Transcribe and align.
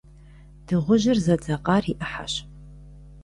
Дыгъужьыр 0.67 1.17
зэдзакъэр 1.25 1.83
и 1.91 1.93
Ӏыхьэщ. 1.97 2.33